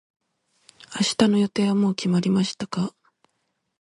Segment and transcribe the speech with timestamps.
[0.95, 2.95] 明日の予定はもう決まりましたか。